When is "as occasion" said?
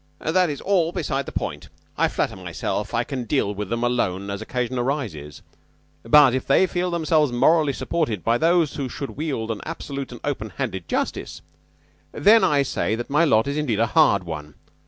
4.31-4.79